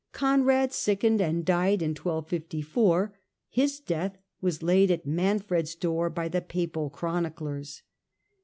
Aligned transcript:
Conrad 0.13 0.73
sickened 0.73 1.21
and 1.21 1.45
died 1.45 1.83
in 1.83 1.91
1254: 1.91 3.13
his 3.49 3.79
death 3.79 4.17
was 4.41 4.63
laid 4.63 4.89
at 4.89 5.05
Manfred's 5.05 5.75
door 5.75 6.09
by 6.09 6.27
the 6.27 6.41
Papal 6.41 6.89
chroniclers. 6.89 7.83